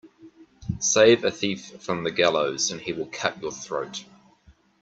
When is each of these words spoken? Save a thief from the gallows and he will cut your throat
Save 0.79 1.23
a 1.23 1.29
thief 1.29 1.79
from 1.79 2.03
the 2.03 2.09
gallows 2.09 2.71
and 2.71 2.81
he 2.81 2.91
will 2.91 3.05
cut 3.11 3.39
your 3.39 3.51
throat 3.51 4.03